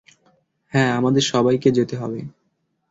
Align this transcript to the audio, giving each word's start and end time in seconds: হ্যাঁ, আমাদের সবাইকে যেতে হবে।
হ্যাঁ, 0.73 0.91
আমাদের 0.95 1.23
সবাইকে 1.23 1.69
যেতে 1.71 1.95
হবে। 1.97 2.19